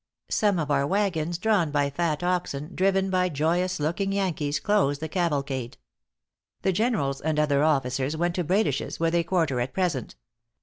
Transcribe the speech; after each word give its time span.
Some 0.31 0.57
of 0.57 0.71
our 0.71 0.87
wagons 0.87 1.37
drawn 1.37 1.69
by 1.69 1.91
fat 1.91 2.23
oxen, 2.23 2.73
driven 2.73 3.11
by 3.11 3.29
joyous 3.29 3.79
looking 3.79 4.11
Yankees, 4.11 4.59
closed 4.59 4.99
the 4.99 5.07
cavalcade. 5.07 5.77
The 6.63 6.73
generals 6.73 7.21
and 7.21 7.37
other 7.39 7.63
officers, 7.63 8.17
went 8.17 8.33
to 8.33 8.43
Bradish's, 8.43 8.99
where 8.99 9.11
they 9.11 9.23
quarter 9.23 9.59
at 9.59 9.75
present. 9.75 10.15